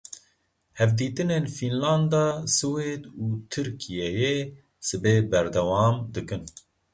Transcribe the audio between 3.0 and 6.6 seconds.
û Tirkiyeyê sibê berdewam dikin.